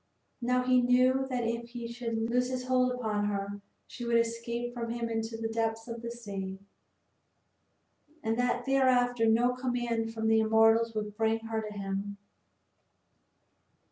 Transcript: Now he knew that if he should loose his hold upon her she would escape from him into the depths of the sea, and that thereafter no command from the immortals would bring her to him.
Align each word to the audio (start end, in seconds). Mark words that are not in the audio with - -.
Now 0.41 0.63
he 0.63 0.81
knew 0.81 1.27
that 1.29 1.43
if 1.43 1.69
he 1.69 1.87
should 1.87 2.17
loose 2.27 2.49
his 2.49 2.65
hold 2.65 2.91
upon 2.91 3.25
her 3.25 3.61
she 3.85 4.03
would 4.03 4.17
escape 4.17 4.73
from 4.73 4.89
him 4.89 5.09
into 5.09 5.37
the 5.37 5.47
depths 5.47 5.87
of 5.87 6.01
the 6.01 6.09
sea, 6.09 6.57
and 8.23 8.35
that 8.39 8.65
thereafter 8.65 9.27
no 9.27 9.53
command 9.53 10.11
from 10.11 10.27
the 10.27 10.39
immortals 10.39 10.95
would 10.95 11.15
bring 11.15 11.41
her 11.41 11.61
to 11.61 11.71
him. 11.71 12.17